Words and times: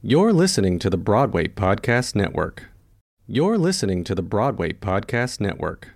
You're 0.00 0.32
listening 0.32 0.78
to 0.78 0.90
the 0.90 0.96
Broadway 0.96 1.48
Podcast 1.48 2.14
Network. 2.14 2.68
You're 3.26 3.58
listening 3.58 4.04
to 4.04 4.14
the 4.14 4.22
Broadway 4.22 4.72
Podcast 4.72 5.40
Network. 5.40 5.88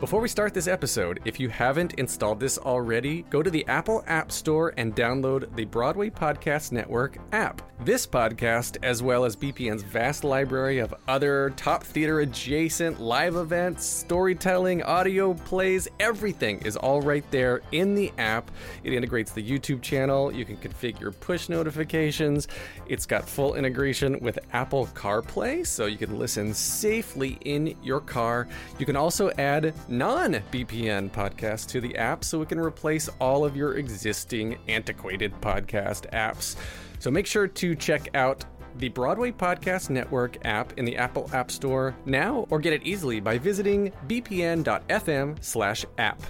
Before 0.00 0.22
we 0.22 0.28
start 0.28 0.54
this 0.54 0.66
episode, 0.66 1.20
if 1.26 1.38
you 1.38 1.50
haven't 1.50 1.92
installed 1.98 2.40
this 2.40 2.56
already, 2.56 3.20
go 3.28 3.42
to 3.42 3.50
the 3.50 3.66
Apple 3.66 4.02
App 4.06 4.32
Store 4.32 4.72
and 4.78 4.96
download 4.96 5.54
the 5.56 5.66
Broadway 5.66 6.08
Podcast 6.08 6.72
Network 6.72 7.18
app. 7.32 7.60
This 7.82 8.06
podcast, 8.06 8.76
as 8.82 9.02
well 9.02 9.24
as 9.24 9.36
BPN's 9.36 9.82
vast 9.82 10.22
library 10.22 10.78
of 10.78 10.94
other 11.08 11.50
top 11.56 11.82
theater 11.82 12.20
adjacent 12.20 13.00
live 13.00 13.36
events, 13.36 13.86
storytelling, 13.86 14.82
audio 14.82 15.32
plays, 15.32 15.88
everything 15.98 16.60
is 16.60 16.76
all 16.76 17.00
right 17.00 17.24
there 17.30 17.62
in 17.72 17.94
the 17.94 18.12
app. 18.18 18.50
It 18.84 18.92
integrates 18.92 19.32
the 19.32 19.42
YouTube 19.42 19.80
channel. 19.80 20.30
You 20.30 20.44
can 20.44 20.58
configure 20.58 21.18
push 21.20 21.48
notifications. 21.48 22.48
It's 22.86 23.06
got 23.06 23.26
full 23.26 23.54
integration 23.54 24.18
with 24.20 24.38
Apple 24.52 24.86
CarPlay, 24.88 25.66
so 25.66 25.86
you 25.86 25.96
can 25.96 26.18
listen 26.18 26.52
safely 26.52 27.38
in 27.46 27.74
your 27.82 28.00
car. 28.00 28.46
You 28.78 28.84
can 28.84 28.96
also 28.96 29.30
add 29.38 29.72
non 30.00 30.32
BPN 30.50 31.10
podcast 31.10 31.66
to 31.66 31.78
the 31.78 31.94
app 31.98 32.24
so 32.24 32.40
it 32.40 32.48
can 32.48 32.58
replace 32.58 33.10
all 33.18 33.44
of 33.44 33.54
your 33.54 33.76
existing 33.76 34.56
antiquated 34.66 35.30
podcast 35.42 36.10
apps. 36.12 36.56
So 37.00 37.10
make 37.10 37.26
sure 37.26 37.46
to 37.46 37.74
check 37.74 38.08
out 38.14 38.46
the 38.78 38.88
Broadway 38.88 39.30
Podcast 39.30 39.90
Network 39.90 40.38
app 40.46 40.72
in 40.78 40.86
the 40.86 40.96
Apple 40.96 41.28
App 41.34 41.50
Store 41.50 41.94
now 42.06 42.46
or 42.48 42.60
get 42.60 42.72
it 42.72 42.82
easily 42.82 43.20
by 43.20 43.36
visiting 43.36 43.92
bpn.fm 44.08 45.44
slash 45.44 45.84
app. 45.98 46.22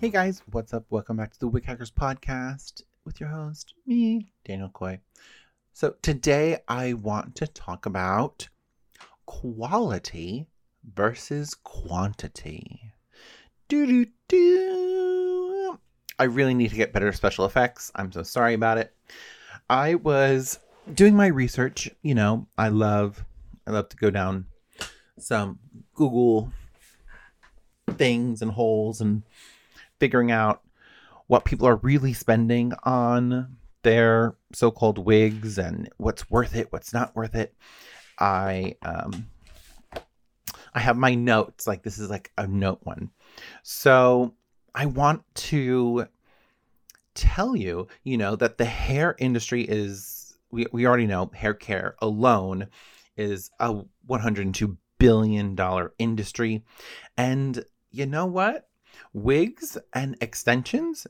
Hey 0.00 0.08
guys, 0.08 0.42
what's 0.50 0.74
up? 0.74 0.84
Welcome 0.90 1.18
back 1.18 1.32
to 1.34 1.38
the 1.38 1.46
Wig 1.46 1.64
Hackers 1.64 1.92
Podcast 1.92 2.82
with 3.04 3.20
your 3.20 3.28
host, 3.28 3.74
me, 3.86 4.32
Daniel 4.44 4.68
Coy. 4.68 4.98
So 5.74 5.94
today 6.02 6.58
I 6.66 6.94
want 6.94 7.36
to 7.36 7.46
talk 7.46 7.86
about 7.86 8.48
quality 9.26 10.48
versus 10.94 11.54
quantity. 11.54 12.92
Do 13.68 13.86
do 13.86 14.06
do. 14.28 15.78
I 16.18 16.24
really 16.24 16.54
need 16.54 16.70
to 16.70 16.76
get 16.76 16.92
better 16.92 17.12
special 17.12 17.44
effects. 17.44 17.92
I'm 17.94 18.10
so 18.10 18.22
sorry 18.22 18.54
about 18.54 18.78
it. 18.78 18.94
I 19.70 19.94
was 19.94 20.58
doing 20.92 21.14
my 21.14 21.26
research. 21.26 21.90
You 22.02 22.14
know, 22.14 22.48
I 22.56 22.68
love, 22.68 23.24
I 23.66 23.70
love 23.70 23.88
to 23.90 23.96
go 23.96 24.10
down 24.10 24.46
some 25.18 25.58
Google 25.94 26.50
things 27.92 28.42
and 28.42 28.50
holes 28.50 29.00
and 29.00 29.22
figuring 30.00 30.30
out 30.30 30.62
what 31.26 31.44
people 31.44 31.68
are 31.68 31.76
really 31.76 32.14
spending 32.14 32.72
on 32.84 33.56
their 33.82 34.34
so-called 34.52 34.98
wigs 34.98 35.58
and 35.58 35.88
what's 35.98 36.28
worth 36.30 36.56
it, 36.56 36.72
what's 36.72 36.92
not 36.92 37.14
worth 37.14 37.34
it. 37.34 37.54
I 38.18 38.74
um 38.82 39.28
I 40.74 40.80
have 40.80 40.96
my 40.96 41.14
notes. 41.14 41.66
Like 41.66 41.82
this 41.82 41.98
is 41.98 42.10
like 42.10 42.32
a 42.38 42.46
note 42.46 42.80
one. 42.82 43.10
So 43.62 44.34
I 44.74 44.86
want 44.86 45.22
to 45.34 46.06
tell 47.14 47.56
you, 47.56 47.88
you 48.04 48.16
know, 48.16 48.36
that 48.36 48.58
the 48.58 48.64
hair 48.64 49.16
industry 49.18 49.62
is 49.62 50.38
we, 50.50 50.66
we 50.72 50.86
already 50.86 51.06
know 51.06 51.30
hair 51.34 51.54
care 51.54 51.96
alone 52.00 52.68
is 53.16 53.50
a 53.60 53.82
102 54.06 54.78
billion 54.98 55.54
dollar 55.54 55.92
industry. 55.98 56.64
And 57.16 57.64
you 57.90 58.06
know 58.06 58.26
what? 58.26 58.68
Wigs 59.12 59.78
and 59.92 60.16
extensions, 60.20 61.06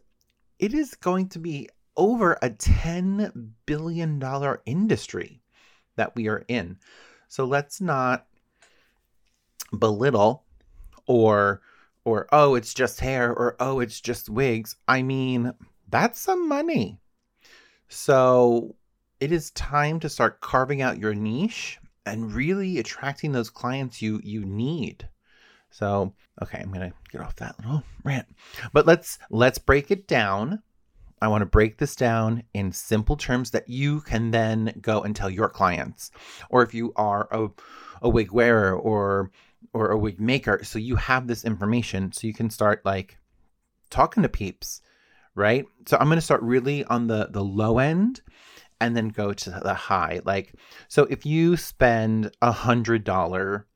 it 0.59 0.75
is 0.75 0.95
going 0.95 1.29
to 1.31 1.39
be 1.39 1.69
over 1.97 2.39
a 2.43 2.51
10 2.51 3.55
billion 3.67 4.19
dollar 4.19 4.63
industry 4.67 5.43
that 5.97 6.15
we 6.15 6.29
are 6.29 6.45
in. 6.49 6.79
So 7.29 7.45
let's 7.45 7.81
not 7.81 8.27
belittle 9.73 10.45
or 11.07 11.61
or 12.05 12.27
oh 12.33 12.55
it's 12.55 12.73
just 12.73 13.01
hair 13.01 13.33
or 13.33 13.57
oh 13.61 13.81
it's 13.81 14.01
just 14.01 14.31
wigs. 14.31 14.77
I 14.87 15.03
mean 15.03 15.53
that's 15.89 16.21
some 16.21 16.49
money. 16.49 17.01
So 17.89 18.77
it 19.21 19.33
is 19.33 19.51
time 19.53 20.01
to 20.01 20.09
start 20.09 20.41
carving 20.41 20.83
out 20.83 20.99
your 20.99 21.15
niche 21.15 21.79
and 22.07 22.33
really 22.33 22.79
attracting 22.79 23.33
those 23.33 23.51
clients 23.51 24.01
you 24.01 24.21
you 24.23 24.45
need. 24.45 25.09
So 25.71 26.15
okay 26.43 26.61
i'm 26.63 26.73
gonna 26.73 26.93
get 27.11 27.21
off 27.21 27.37
that 27.37 27.59
little 27.59 27.83
rant. 28.05 28.27
But 28.73 28.87
let's 28.87 29.19
let's 29.31 29.59
break 29.59 29.91
it 29.91 30.07
down. 30.07 30.63
I 31.21 31.29
want 31.29 31.43
to 31.43 31.47
break 31.47 31.79
this 31.79 31.97
down 31.97 32.45
in 32.55 32.73
simple 32.73 33.17
terms 33.17 33.51
that 33.51 33.69
you 33.69 34.01
can 34.03 34.31
then 34.31 34.73
go 34.81 35.03
and 35.03 35.15
tell 35.15 35.31
your 35.31 35.49
clients. 35.49 36.11
Or 36.49 36.63
if 36.63 36.75
you 36.75 36.93
are 36.97 37.29
a, 37.33 37.49
a 38.03 38.09
wig 38.09 38.31
wearer 38.31 38.77
or 38.77 39.33
or 39.73 39.91
a 39.91 39.99
wig 39.99 40.21
maker 40.21 40.61
so 40.63 40.79
you 40.79 40.97
have 40.97 41.27
this 41.27 41.45
information 41.45 42.13
so 42.13 42.27
you 42.27 42.35
can 42.35 42.51
start 42.51 42.85
like 42.85 43.19
talking 43.91 44.23
to 44.23 44.29
peeps 44.29 44.81
right? 45.35 45.67
So 45.87 45.97
i'm 45.99 46.09
going 46.09 46.19
to 46.19 46.23
start 46.23 46.43
really 46.43 46.85
on 46.85 47.07
the 47.07 47.29
the 47.31 47.45
low 47.45 47.79
end 47.79 48.21
and 48.81 48.97
then 48.97 49.09
go 49.09 49.33
to 49.33 49.51
the 49.51 49.75
high. 49.75 50.21
Like 50.25 50.55
so 50.89 51.05
if 51.05 51.25
you 51.27 51.57
spend 51.57 52.33
a 52.43 52.53
hundred 52.53 53.05
dollar 53.05 53.67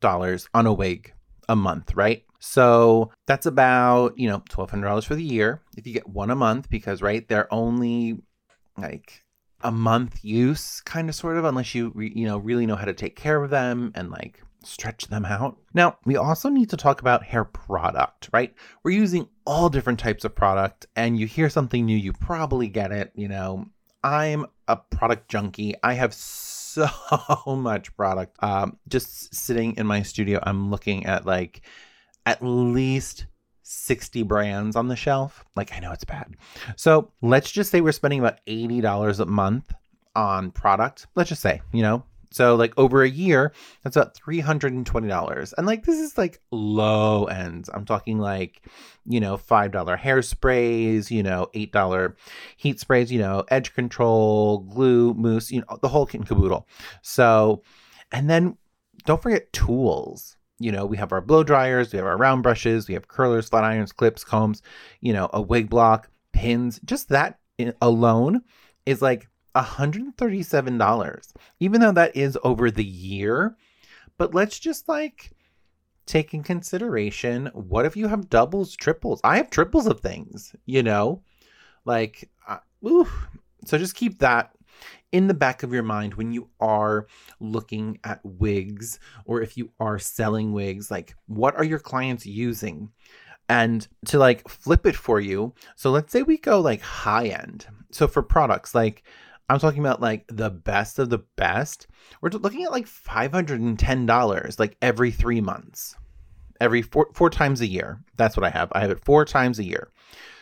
dollars 0.00 0.48
on 0.54 0.66
a 0.66 0.72
wig 0.72 1.12
a 1.48 1.56
month 1.56 1.94
right? 1.94 2.24
So 2.40 3.10
that's 3.26 3.46
about 3.46 4.18
you 4.18 4.28
know 4.28 4.40
$1200 4.40 5.04
for 5.04 5.14
the 5.14 5.22
year. 5.22 5.62
If 5.76 5.86
you 5.86 5.92
get 5.92 6.08
one 6.08 6.30
a 6.30 6.36
month 6.36 6.68
because 6.70 7.02
right 7.02 7.26
they're 7.28 7.52
only 7.52 8.18
like 8.76 9.22
a 9.62 9.70
month 9.70 10.24
use 10.24 10.80
kind 10.80 11.08
of 11.08 11.14
sort 11.14 11.36
of 11.36 11.44
unless 11.44 11.74
you 11.74 11.92
you 11.96 12.26
know 12.26 12.38
really 12.38 12.66
know 12.66 12.76
how 12.76 12.84
to 12.84 12.94
take 12.94 13.16
care 13.16 13.42
of 13.42 13.50
them 13.50 13.92
and 13.94 14.10
like 14.10 14.42
stretch 14.64 15.08
them 15.08 15.24
out. 15.24 15.58
Now, 15.74 15.98
we 16.04 16.16
also 16.16 16.48
need 16.48 16.70
to 16.70 16.76
talk 16.76 17.00
about 17.00 17.24
hair 17.24 17.44
product, 17.44 18.28
right? 18.32 18.54
We're 18.82 18.92
using 18.92 19.28
all 19.46 19.68
different 19.68 19.98
types 19.98 20.24
of 20.24 20.34
product, 20.34 20.86
and 20.96 21.18
you 21.18 21.26
hear 21.26 21.48
something 21.50 21.84
new, 21.84 21.96
you 21.96 22.12
probably 22.12 22.68
get 22.68 22.92
it. 22.92 23.12
You 23.14 23.28
know, 23.28 23.66
I'm 24.02 24.46
a 24.68 24.76
product 24.76 25.28
junkie. 25.28 25.74
I 25.82 25.94
have 25.94 26.14
so 26.72 26.88
much 27.46 27.94
product. 27.96 28.36
Um, 28.42 28.78
just 28.88 29.34
sitting 29.34 29.76
in 29.76 29.86
my 29.86 30.02
studio, 30.02 30.40
I'm 30.42 30.70
looking 30.70 31.06
at 31.06 31.26
like 31.26 31.62
at 32.24 32.42
least 32.42 33.26
60 33.62 34.22
brands 34.22 34.76
on 34.76 34.88
the 34.88 34.96
shelf. 34.96 35.44
Like, 35.56 35.72
I 35.72 35.80
know 35.80 35.92
it's 35.92 36.04
bad. 36.04 36.34
So 36.76 37.12
let's 37.20 37.50
just 37.50 37.70
say 37.70 37.80
we're 37.80 37.92
spending 37.92 38.20
about 38.20 38.44
$80 38.46 39.20
a 39.20 39.26
month 39.26 39.72
on 40.14 40.50
product. 40.50 41.06
Let's 41.14 41.28
just 41.28 41.42
say, 41.42 41.62
you 41.72 41.82
know, 41.82 42.04
so 42.32 42.54
like 42.54 42.72
over 42.76 43.02
a 43.02 43.08
year, 43.08 43.52
that's 43.82 43.96
about 43.96 44.14
$320. 44.14 45.54
And 45.56 45.66
like 45.66 45.84
this 45.84 45.98
is 45.98 46.16
like 46.16 46.40
low 46.50 47.24
ends. 47.24 47.68
I'm 47.72 47.84
talking 47.84 48.18
like, 48.18 48.62
you 49.06 49.20
know, 49.20 49.36
$5 49.36 49.98
hairsprays, 49.98 51.10
you 51.10 51.22
know, 51.22 51.48
$8 51.54 52.14
heat 52.56 52.80
sprays, 52.80 53.12
you 53.12 53.18
know, 53.18 53.44
edge 53.48 53.74
control, 53.74 54.58
glue, 54.60 55.14
mousse, 55.14 55.50
you 55.50 55.60
know, 55.60 55.78
the 55.80 55.88
whole 55.88 56.06
kit 56.06 56.20
and 56.20 56.28
caboodle. 56.28 56.66
So, 57.02 57.62
and 58.10 58.28
then 58.28 58.56
don't 59.04 59.22
forget 59.22 59.52
tools. 59.52 60.36
You 60.58 60.70
know, 60.70 60.86
we 60.86 60.96
have 60.96 61.12
our 61.12 61.20
blow 61.20 61.42
dryers, 61.42 61.92
we 61.92 61.96
have 61.96 62.06
our 62.06 62.16
round 62.16 62.44
brushes, 62.44 62.86
we 62.86 62.94
have 62.94 63.08
curlers, 63.08 63.48
flat 63.48 63.64
irons, 63.64 63.90
clips, 63.90 64.22
combs, 64.22 64.62
you 65.00 65.12
know, 65.12 65.28
a 65.32 65.42
wig 65.42 65.68
block, 65.68 66.08
pins. 66.32 66.80
Just 66.84 67.08
that 67.08 67.40
eh, 67.58 67.72
alone 67.80 68.42
is 68.86 69.02
like 69.02 69.28
$137, 69.54 71.32
even 71.60 71.80
though 71.80 71.92
that 71.92 72.16
is 72.16 72.38
over 72.42 72.70
the 72.70 72.84
year. 72.84 73.56
But 74.18 74.34
let's 74.34 74.58
just 74.58 74.88
like 74.88 75.32
take 76.06 76.34
in 76.34 76.42
consideration 76.42 77.46
what 77.54 77.86
if 77.86 77.96
you 77.96 78.08
have 78.08 78.28
doubles, 78.28 78.74
triples? 78.76 79.20
I 79.24 79.36
have 79.36 79.50
triples 79.50 79.86
of 79.86 80.00
things, 80.00 80.54
you 80.66 80.82
know? 80.82 81.22
Like, 81.84 82.30
uh, 82.46 82.58
ooh. 82.86 83.08
So 83.64 83.78
just 83.78 83.94
keep 83.94 84.18
that 84.18 84.52
in 85.12 85.28
the 85.28 85.34
back 85.34 85.62
of 85.62 85.72
your 85.72 85.82
mind 85.82 86.14
when 86.14 86.32
you 86.32 86.48
are 86.60 87.06
looking 87.38 87.98
at 88.02 88.20
wigs 88.24 88.98
or 89.24 89.42
if 89.42 89.56
you 89.56 89.70
are 89.78 89.98
selling 89.98 90.52
wigs. 90.52 90.90
Like, 90.90 91.14
what 91.26 91.56
are 91.56 91.64
your 91.64 91.78
clients 91.78 92.26
using? 92.26 92.90
And 93.48 93.86
to 94.06 94.18
like 94.18 94.48
flip 94.48 94.86
it 94.86 94.96
for 94.96 95.20
you. 95.20 95.54
So 95.76 95.90
let's 95.90 96.12
say 96.12 96.22
we 96.22 96.38
go 96.38 96.60
like 96.60 96.80
high 96.80 97.26
end. 97.26 97.66
So 97.90 98.08
for 98.08 98.22
products, 98.22 98.74
like, 98.74 99.02
I'm 99.52 99.58
talking 99.58 99.80
about 99.80 100.00
like 100.00 100.24
the 100.28 100.48
best 100.48 100.98
of 100.98 101.10
the 101.10 101.18
best. 101.36 101.86
We're 102.22 102.30
looking 102.30 102.64
at 102.64 102.72
like 102.72 102.86
$510 102.86 104.58
like 104.58 104.76
every 104.80 105.10
three 105.10 105.42
months, 105.42 105.94
every 106.58 106.80
four, 106.80 107.10
four 107.12 107.28
times 107.28 107.60
a 107.60 107.66
year. 107.66 108.02
That's 108.16 108.34
what 108.34 108.44
I 108.44 108.50
have. 108.50 108.72
I 108.72 108.80
have 108.80 108.90
it 108.90 109.04
four 109.04 109.26
times 109.26 109.58
a 109.58 109.64
year. 109.64 109.90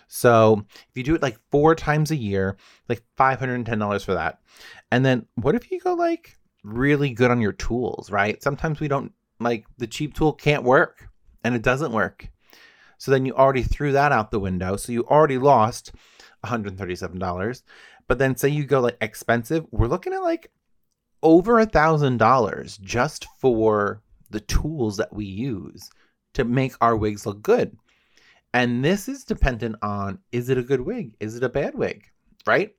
So 0.07 0.65
if 0.73 0.91
you 0.95 1.03
do 1.03 1.17
it 1.17 1.23
like 1.23 1.41
four 1.51 1.75
times 1.75 2.13
a 2.13 2.17
year, 2.17 2.57
like 2.89 3.03
$510 3.19 4.05
for 4.05 4.15
that. 4.15 4.39
And 4.93 5.05
then 5.05 5.27
what 5.35 5.57
if 5.57 5.73
you 5.73 5.81
go 5.81 5.95
like 5.95 6.37
really 6.63 7.11
good 7.11 7.33
on 7.33 7.41
your 7.41 7.53
tools, 7.53 8.13
right? 8.13 8.41
Sometimes 8.41 8.79
we 8.79 8.87
don't 8.87 9.13
like 9.41 9.67
the 9.77 9.89
cheap 9.89 10.15
tool 10.15 10.33
can't 10.33 10.63
work 10.63 11.09
and 11.43 11.57
it 11.57 11.63
doesn't 11.63 11.91
work. 11.91 12.29
So 12.99 13.11
then 13.11 13.27
you 13.27 13.33
already 13.35 13.65
threw 13.65 13.91
that 13.91 14.13
out 14.13 14.31
the 14.31 14.39
window. 14.39 14.77
So 14.77 14.93
you 14.93 15.05
already 15.05 15.39
lost 15.39 15.91
$137. 16.45 17.63
But 18.11 18.19
then 18.19 18.35
say 18.35 18.49
you 18.49 18.65
go 18.65 18.81
like 18.81 18.97
expensive, 19.01 19.67
we're 19.71 19.87
looking 19.87 20.13
at 20.13 20.25
like 20.25 20.51
over 21.23 21.61
a 21.61 21.65
thousand 21.65 22.17
dollars 22.17 22.77
just 22.79 23.25
for 23.39 24.03
the 24.31 24.41
tools 24.41 24.97
that 24.97 25.13
we 25.13 25.27
use 25.27 25.89
to 26.35 26.43
make 26.43 26.73
our 26.81 26.97
wigs 26.97 27.25
look 27.25 27.41
good. 27.41 27.77
And 28.53 28.85
this 28.85 29.09
is 29.09 29.23
dependent 29.23 29.77
on 29.81 30.19
is 30.33 30.49
it 30.49 30.59
a 30.59 30.65
good 30.65 30.81
wig? 30.81 31.15
Is 31.21 31.37
it 31.37 31.45
a 31.45 31.49
bad 31.49 31.77
wig? 31.77 32.05
Right? 32.45 32.75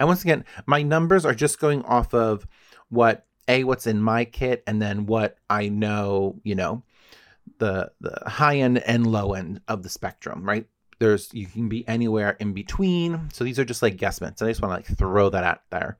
And 0.00 0.08
once 0.08 0.22
again, 0.22 0.46
my 0.64 0.82
numbers 0.82 1.26
are 1.26 1.34
just 1.34 1.60
going 1.60 1.82
off 1.82 2.14
of 2.14 2.46
what 2.88 3.26
a 3.48 3.64
what's 3.64 3.86
in 3.86 4.00
my 4.00 4.24
kit 4.24 4.62
and 4.66 4.80
then 4.80 5.04
what 5.04 5.36
I 5.50 5.68
know, 5.68 6.40
you 6.44 6.54
know, 6.54 6.82
the 7.58 7.92
the 8.00 8.22
high 8.26 8.56
end 8.56 8.78
and 8.78 9.06
low 9.06 9.34
end 9.34 9.60
of 9.68 9.82
the 9.82 9.90
spectrum, 9.90 10.42
right? 10.42 10.66
There's 11.02 11.34
you 11.34 11.46
can 11.46 11.68
be 11.68 11.86
anywhere 11.88 12.36
in 12.38 12.52
between. 12.52 13.28
So 13.32 13.42
these 13.42 13.58
are 13.58 13.64
just 13.64 13.82
like 13.82 13.96
guesstimates. 13.96 14.40
I 14.40 14.48
just 14.48 14.62
want 14.62 14.70
to 14.72 14.90
like 14.90 14.98
throw 14.98 15.28
that 15.30 15.42
out 15.42 15.62
there. 15.70 15.98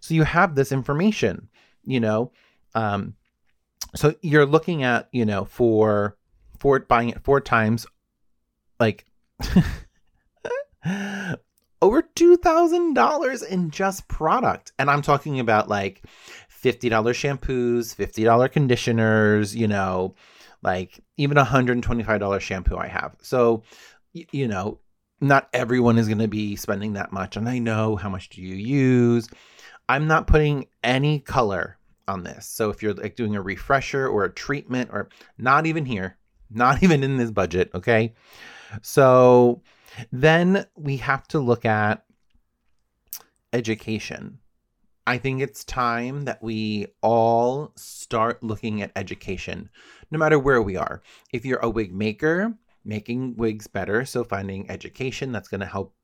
So 0.00 0.12
you 0.12 0.24
have 0.24 0.54
this 0.54 0.70
information, 0.70 1.48
you 1.82 1.98
know. 1.98 2.30
Um, 2.74 3.14
so 3.94 4.14
you're 4.20 4.44
looking 4.44 4.82
at, 4.82 5.08
you 5.12 5.24
know, 5.24 5.46
for 5.46 6.18
for 6.58 6.78
buying 6.80 7.08
it 7.08 7.24
four 7.24 7.40
times, 7.40 7.86
like 8.78 9.06
over 11.80 12.02
two 12.02 12.36
thousand 12.36 12.92
dollars 12.94 13.42
in 13.42 13.70
just 13.70 14.06
product, 14.08 14.72
and 14.78 14.90
I'm 14.90 15.00
talking 15.00 15.40
about 15.40 15.68
like 15.70 16.02
fifty 16.48 16.90
dollars 16.90 17.16
shampoos, 17.16 17.94
fifty 17.94 18.24
dollar 18.24 18.48
conditioners, 18.48 19.56
you 19.56 19.68
know, 19.68 20.14
like 20.62 21.00
even 21.16 21.36
a 21.36 21.44
hundred 21.44 21.74
and 21.74 21.82
twenty 21.82 22.02
five 22.02 22.20
dollar 22.20 22.40
shampoo 22.40 22.76
I 22.76 22.88
have. 22.88 23.14
So, 23.20 23.62
you 24.14 24.48
know, 24.48 24.80
not 25.20 25.48
everyone 25.52 25.98
is 25.98 26.06
going 26.08 26.18
to 26.18 26.28
be 26.28 26.56
spending 26.56 26.94
that 26.94 27.12
much, 27.12 27.36
and 27.36 27.48
I 27.48 27.58
know 27.58 27.96
how 27.96 28.08
much 28.08 28.28
do 28.30 28.40
you 28.40 28.54
use. 28.54 29.28
I'm 29.88 30.06
not 30.06 30.26
putting 30.26 30.66
any 30.82 31.20
color 31.20 31.78
on 32.08 32.22
this. 32.22 32.46
So 32.46 32.70
if 32.70 32.82
you're 32.82 32.94
like 32.94 33.16
doing 33.16 33.36
a 33.36 33.42
refresher 33.42 34.06
or 34.06 34.24
a 34.24 34.32
treatment 34.32 34.90
or 34.92 35.08
not 35.38 35.66
even 35.66 35.84
here, 35.84 36.18
not 36.50 36.82
even 36.82 37.02
in 37.02 37.16
this 37.16 37.30
budget, 37.30 37.70
okay? 37.74 38.14
So 38.82 39.62
then 40.12 40.66
we 40.76 40.96
have 40.98 41.26
to 41.28 41.38
look 41.38 41.64
at 41.64 42.04
education. 43.52 44.38
I 45.06 45.18
think 45.18 45.42
it's 45.42 45.64
time 45.64 46.22
that 46.22 46.42
we 46.42 46.86
all 47.02 47.72
start 47.76 48.42
looking 48.42 48.80
at 48.80 48.90
education, 48.96 49.68
no 50.10 50.18
matter 50.18 50.38
where 50.38 50.62
we 50.62 50.76
are. 50.76 51.02
If 51.32 51.44
you're 51.44 51.58
a 51.58 51.68
wig 51.68 51.94
maker, 51.94 52.54
making 52.84 53.36
wigs 53.36 53.66
better, 53.66 54.04
so 54.04 54.24
finding 54.24 54.70
education 54.70 55.32
that's 55.32 55.48
going 55.48 55.60
to 55.60 55.66
help 55.66 55.94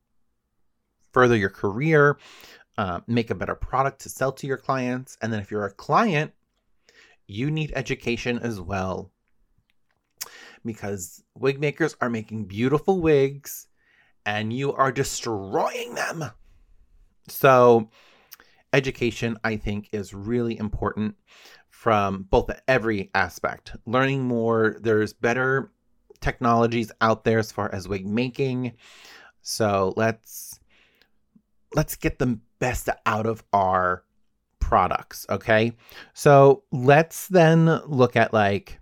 further 1.11 1.35
your 1.35 1.49
career, 1.49 2.17
uh, 2.77 3.01
make 3.07 3.29
a 3.29 3.35
better 3.35 3.55
product 3.55 4.01
to 4.01 4.09
sell 4.09 4.31
to 4.31 4.47
your 4.47 4.57
clients. 4.57 5.17
And 5.21 5.31
then 5.31 5.39
if 5.39 5.51
you're 5.51 5.65
a 5.65 5.73
client, 5.73 6.33
you 7.27 7.51
need 7.51 7.73
education 7.75 8.39
as 8.39 8.59
well. 8.59 9.11
Because 10.65 11.23
wig 11.35 11.59
makers 11.59 11.95
are 12.01 12.09
making 12.09 12.45
beautiful 12.45 13.01
wigs 13.01 13.67
and 14.25 14.53
you 14.53 14.73
are 14.73 14.91
destroying 14.91 15.95
them. 15.95 16.25
So, 17.27 17.89
education, 18.73 19.37
I 19.43 19.57
think, 19.57 19.89
is 19.91 20.13
really 20.13 20.57
important 20.57 21.15
from 21.69 22.27
both 22.29 22.51
every 22.67 23.09
aspect. 23.15 23.75
Learning 23.85 24.23
more, 24.23 24.77
there's 24.81 25.13
better 25.13 25.71
technologies 26.21 26.91
out 27.01 27.23
there 27.23 27.39
as 27.39 27.51
far 27.51 27.73
as 27.73 27.87
wig 27.87 28.05
making. 28.05 28.73
So, 29.41 29.93
let's 29.97 30.59
let's 31.75 31.95
get 31.95 32.19
the 32.19 32.39
best 32.59 32.89
out 33.05 33.25
of 33.25 33.43
our 33.53 34.03
products, 34.59 35.25
okay? 35.29 35.73
So 36.13 36.63
let's 36.71 37.27
then 37.27 37.65
look 37.65 38.15
at 38.15 38.33
like, 38.33 38.79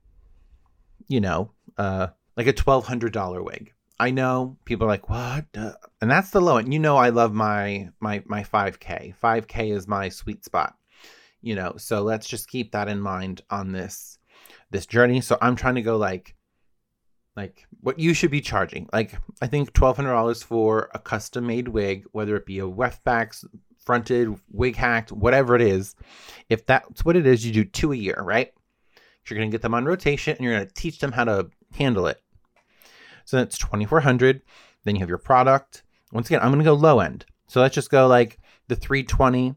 you 1.07 1.21
know, 1.21 1.51
uh, 1.77 2.07
like 2.37 2.47
a 2.47 2.53
twelve 2.53 2.85
hundred 2.85 3.13
dollar 3.13 3.41
wig. 3.41 3.73
I 3.99 4.11
know 4.11 4.57
people 4.65 4.85
are 4.85 4.89
like, 4.89 5.09
what? 5.09 5.45
And 5.55 6.11
that's 6.11 6.29
the 6.29 6.41
low 6.41 6.57
end. 6.57 6.73
You 6.73 6.79
know, 6.79 6.95
I 6.95 7.09
love 7.09 7.33
my 7.33 7.89
my 7.99 8.23
my 8.27 8.43
five 8.43 8.79
k. 8.79 9.13
Five 9.19 9.47
k 9.47 9.71
is 9.71 9.87
my 9.87 10.09
sweet 10.09 10.45
spot. 10.45 10.75
You 11.41 11.55
know, 11.55 11.73
so 11.77 12.03
let's 12.03 12.27
just 12.27 12.49
keep 12.49 12.71
that 12.73 12.87
in 12.87 12.99
mind 12.99 13.41
on 13.49 13.71
this 13.71 14.19
this 14.71 14.85
journey. 14.85 15.21
So 15.21 15.37
I'm 15.41 15.55
trying 15.55 15.75
to 15.75 15.81
go 15.81 15.97
like 15.97 16.35
like 17.35 17.65
what 17.81 17.99
you 17.99 18.13
should 18.13 18.31
be 18.31 18.41
charging. 18.41 18.89
Like 18.91 19.13
I 19.41 19.47
think 19.47 19.73
twelve 19.73 19.95
hundred 19.95 20.11
dollars 20.11 20.43
for 20.43 20.89
a 20.93 20.99
custom 20.99 21.47
made 21.47 21.67
wig, 21.67 22.05
whether 22.11 22.35
it 22.35 22.45
be 22.45 22.59
a 22.59 22.67
weft 22.67 23.03
backs, 23.03 23.45
fronted, 23.77 24.39
wig 24.51 24.75
hacked, 24.75 25.11
whatever 25.11 25.55
it 25.55 25.61
is. 25.61 25.95
If 26.49 26.65
that's 26.65 27.05
what 27.05 27.15
it 27.15 27.25
is, 27.25 27.45
you 27.45 27.53
do 27.53 27.63
two 27.63 27.91
a 27.91 27.95
year, 27.97 28.21
right? 28.21 28.53
You're 29.25 29.37
gonna 29.37 29.51
get 29.51 29.61
them 29.61 29.73
on 29.73 29.85
rotation 29.85 30.35
and 30.35 30.43
you're 30.43 30.53
gonna 30.53 30.69
teach 30.73 30.99
them 30.99 31.11
how 31.11 31.23
to 31.25 31.49
handle 31.73 32.07
it. 32.07 32.21
So 33.25 33.37
that's 33.37 33.57
twenty 33.57 33.85
four 33.85 34.01
hundred. 34.01 34.41
Then 34.83 34.95
you 34.95 34.99
have 35.01 35.09
your 35.09 35.17
product. 35.17 35.83
Once 36.11 36.27
again, 36.27 36.41
I'm 36.41 36.51
gonna 36.51 36.63
go 36.63 36.73
low 36.73 36.99
end. 36.99 37.25
So 37.47 37.61
let's 37.61 37.75
just 37.75 37.91
go 37.91 38.07
like 38.07 38.39
the 38.67 38.75
three 38.75 39.03
twenty. 39.03 39.55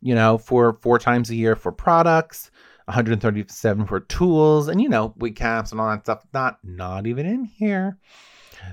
You 0.00 0.14
know, 0.14 0.36
for 0.36 0.74
four 0.82 0.98
times 0.98 1.30
a 1.30 1.34
year 1.34 1.56
for 1.56 1.72
products. 1.72 2.50
137 2.86 3.86
for 3.86 4.00
tools 4.00 4.68
and 4.68 4.80
you 4.80 4.88
know 4.88 5.14
wig 5.16 5.36
caps 5.36 5.72
and 5.72 5.80
all 5.80 5.90
that 5.90 6.04
stuff. 6.04 6.24
Not 6.32 6.58
not 6.62 7.06
even 7.06 7.26
in 7.26 7.44
here. 7.44 7.98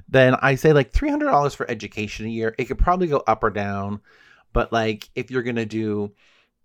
Then 0.08 0.36
i 0.42 0.56
say 0.56 0.72
like 0.74 0.94
$300 0.94 1.56
for 1.56 1.70
education 1.70 2.26
a 2.26 2.30
year. 2.30 2.56
It 2.58 2.66
could 2.66 2.78
probably 2.78 3.08
go 3.08 3.24
up 3.28 3.44
or 3.44 3.50
down 3.50 4.02
but 4.54 4.72
like 4.72 5.10
if 5.16 5.32
you're 5.32 5.44
gonna 5.44 5.66
do 5.66 6.12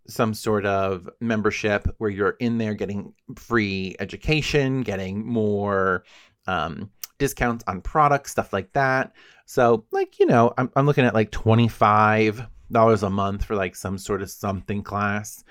some 0.08 0.34
sort 0.34 0.64
of 0.66 1.08
membership 1.20 1.88
where 1.98 2.10
you're 2.10 2.36
in 2.38 2.58
there 2.58 2.74
getting 2.74 3.12
free 3.36 3.96
education 3.98 4.82
getting 4.82 5.26
more 5.26 6.04
um, 6.46 6.90
discounts 7.18 7.64
on 7.66 7.80
products 7.80 8.30
stuff 8.30 8.52
like 8.52 8.72
that. 8.72 9.12
So 9.46 9.84
like 9.90 10.18
you 10.18 10.26
know 10.26 10.52
i'm, 10.58 10.70
I'm 10.76 10.86
looking 10.86 11.04
at 11.04 11.14
like 11.14 11.30
$25 11.30 13.02
a 13.02 13.10
month 13.10 13.44
for 13.44 13.56
like 13.56 13.76
some 13.76 13.98
sort 13.98 14.22
of 14.22 14.30
something 14.30 14.82
class. 14.82 15.44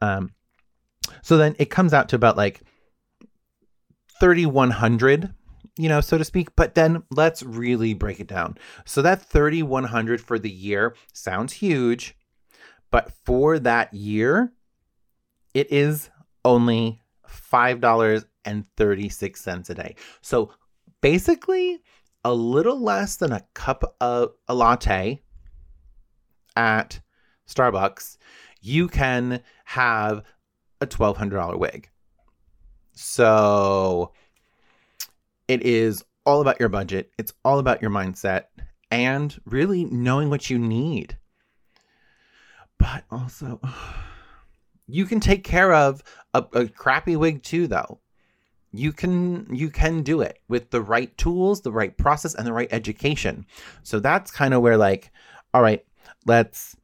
Um, 0.00 0.32
so 1.22 1.36
then 1.36 1.56
it 1.58 1.70
comes 1.70 1.92
out 1.92 2.08
to 2.08 2.16
about 2.16 2.36
like 2.36 2.62
3100 4.20 5.34
you 5.78 5.88
know 5.88 6.00
so 6.00 6.18
to 6.18 6.24
speak 6.24 6.48
but 6.56 6.74
then 6.74 7.04
let's 7.10 7.42
really 7.42 7.94
break 7.94 8.20
it 8.20 8.26
down. 8.26 8.58
So 8.84 9.00
that 9.02 9.22
3100 9.22 10.20
for 10.20 10.38
the 10.38 10.50
year 10.50 10.94
sounds 11.12 11.54
huge 11.54 12.16
but 12.90 13.12
for 13.24 13.58
that 13.58 13.94
year 13.94 14.52
it 15.54 15.72
is 15.72 16.10
only 16.44 17.00
$5.36 17.28 19.70
a 19.70 19.74
day. 19.74 19.96
So 20.20 20.52
basically 21.00 21.80
a 22.24 22.34
little 22.34 22.80
less 22.80 23.16
than 23.16 23.32
a 23.32 23.46
cup 23.54 23.96
of 24.00 24.32
a 24.48 24.54
latte 24.54 25.22
at 26.56 27.00
starbucks 27.48 28.16
you 28.60 28.88
can 28.88 29.40
have 29.64 30.22
a 30.80 30.86
$1,200 30.86 31.58
wig. 31.58 31.88
So 32.92 34.12
it 35.48 35.62
is 35.62 36.04
all 36.26 36.40
about 36.40 36.60
your 36.60 36.68
budget, 36.68 37.10
it's 37.18 37.32
all 37.44 37.58
about 37.58 37.82
your 37.82 37.90
mindset, 37.90 38.44
and 38.90 39.38
really 39.44 39.84
knowing 39.84 40.30
what 40.30 40.50
you 40.50 40.58
need. 40.58 41.16
But 42.78 43.04
also, 43.10 43.60
you 44.86 45.06
can 45.06 45.20
take 45.20 45.44
care 45.44 45.72
of 45.72 46.02
a, 46.34 46.44
a 46.52 46.68
crappy 46.68 47.16
wig 47.16 47.42
too, 47.42 47.66
though. 47.66 48.00
You 48.72 48.92
can 48.92 49.52
you 49.52 49.68
can 49.68 50.02
do 50.02 50.20
it 50.20 50.38
with 50.48 50.70
the 50.70 50.80
right 50.80 51.16
tools, 51.18 51.60
the 51.60 51.72
right 51.72 51.96
process, 51.96 52.34
and 52.34 52.46
the 52.46 52.52
right 52.52 52.68
education. 52.70 53.44
So 53.82 53.98
that's 53.98 54.30
kind 54.30 54.54
of 54.54 54.62
where 54.62 54.76
like, 54.76 55.10
all 55.52 55.62
right, 55.62 55.84
let's 56.24 56.76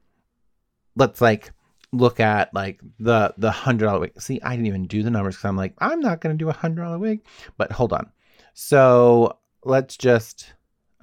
let's 0.96 1.20
like 1.20 1.52
look 1.92 2.20
at 2.20 2.54
like 2.54 2.80
the 2.98 3.34
the 3.38 3.50
hundred 3.50 3.86
dollar 3.86 4.00
wig. 4.00 4.20
See, 4.20 4.38
I 4.42 4.50
didn't 4.50 4.66
even 4.66 4.86
do 4.86 5.02
the 5.02 5.10
numbers 5.10 5.36
because 5.36 5.48
I'm 5.48 5.56
like, 5.56 5.74
I'm 5.78 6.00
not 6.00 6.20
gonna 6.20 6.34
do 6.34 6.48
a 6.48 6.52
hundred 6.52 6.82
dollar 6.82 6.98
wig. 6.98 7.22
But 7.56 7.72
hold 7.72 7.92
on. 7.92 8.10
So 8.54 9.38
let's 9.64 9.96
just 9.96 10.54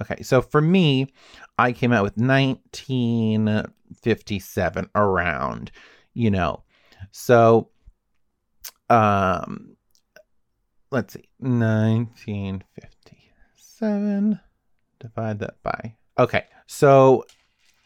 okay. 0.02 0.22
So 0.24 0.42
for 0.42 0.62
me, 0.62 1.08
I 1.58 1.72
came 1.72 1.92
out 1.92 2.04
with 2.04 2.18
1957 2.18 4.90
around, 4.96 5.72
you 6.14 6.32
know. 6.32 6.64
So 7.12 7.70
um 8.90 9.76
let's 10.92 11.14
see. 11.14 11.30
1957 11.40 14.40
divide 15.00 15.40
that 15.40 15.56
by 15.64 15.96
Okay. 16.18 16.46
So 16.68 17.26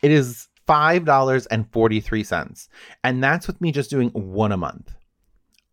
it 0.01 0.11
is 0.11 0.49
$5.43. 0.67 2.67
And 3.03 3.23
that's 3.23 3.47
with 3.47 3.59
me 3.61 3.71
just 3.71 3.89
doing 3.89 4.09
one 4.09 4.51
a 4.51 4.57
month. 4.57 4.93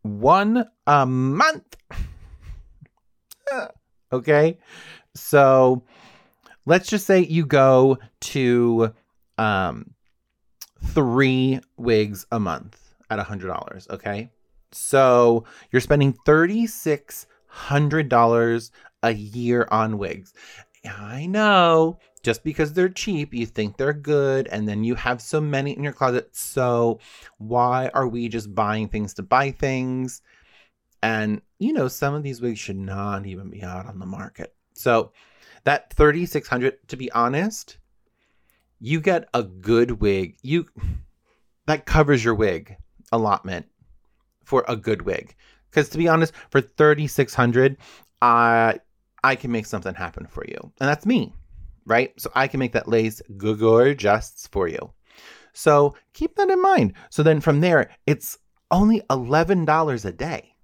One 0.03 0.65
a 0.87 1.05
month. 1.07 1.77
okay. 4.13 4.59
So 5.15 5.83
let's 6.67 6.89
just 6.89 7.07
say 7.07 7.21
you 7.21 7.47
go 7.47 7.97
to 8.21 8.93
um 9.39 9.95
three 10.83 11.61
wigs 11.77 12.27
a 12.31 12.41
month 12.41 12.81
at 13.11 13.19
a 13.19 13.23
hundred 13.23 13.49
dollars 13.49 13.87
okay 13.91 14.31
so 14.73 15.45
you're 15.71 15.81
spending 15.81 16.15
$3600 16.27 18.71
a 19.03 19.13
year 19.13 19.69
on 19.71 19.99
wigs 19.99 20.33
i 20.85 21.27
know 21.27 21.99
just 22.25 22.43
because 22.43 22.73
they're 22.73 22.89
cheap 22.89 23.35
you 23.35 23.45
think 23.45 23.77
they're 23.77 23.93
good 23.93 24.49
and 24.49 24.67
then 24.67 24.83
you 24.83 24.95
have 24.95 25.21
so 25.21 25.41
many 25.41 25.77
in 25.77 25.85
your 25.85 25.93
closet. 25.93 26.35
So 26.35 26.99
why 27.37 27.91
are 27.93 28.09
we 28.09 28.29
just 28.29 28.55
buying 28.55 28.89
things 28.89 29.15
to 29.15 29.23
buy 29.23 29.51
things? 29.51 30.23
And 31.03 31.43
you 31.59 31.75
know 31.75 31.87
some 31.87 32.15
of 32.15 32.23
these 32.23 32.41
wigs 32.41 32.59
should 32.59 32.79
not 32.79 33.27
even 33.27 33.51
be 33.51 33.63
out 33.63 33.87
on 33.87 33.99
the 33.99 34.07
market. 34.07 34.55
So 34.73 35.13
that 35.65 35.93
3600 35.93 36.89
to 36.89 36.97
be 36.97 37.13
honest 37.13 37.79
you 38.81 39.01
get 39.01 39.29
a 39.33 39.43
good 39.43 40.01
wig. 40.01 40.37
You 40.43 40.67
that 41.67 41.87
covers 41.87 42.25
your 42.25 42.35
wig 42.35 42.77
allotment 43.13 43.67
for 44.45 44.65
a 44.67 44.77
good 44.77 45.03
wig. 45.03 45.37
Because 45.71 45.91
to 45.91 45.99
be 45.99 46.09
honest 46.09 46.33
for 46.51 46.63
3600 46.63 47.77
i 48.23 48.81
i 49.23 49.35
can 49.35 49.53
make 49.53 49.67
something 49.67 49.95
happen 49.95 50.27
for 50.27 50.45
you. 50.49 50.73
And 50.81 50.89
that's 50.89 51.05
me 51.05 51.35
right? 51.87 52.13
So 52.21 52.31
i 52.35 52.49
can 52.49 52.61
make 52.61 52.73
that 52.73 52.89
lace 52.89 53.21
gorgeous 53.37 54.49
for 54.51 54.69
you. 54.69 54.93
So 55.53 55.95
keep 56.13 56.35
that 56.37 56.51
in 56.51 56.61
mind. 56.61 56.95
So 57.11 57.23
then 57.23 57.41
from 57.41 57.61
there 57.61 57.91
it's 58.07 58.39
only 58.71 59.03
$11 59.11 60.05
a 60.05 60.13
day. 60.13 60.55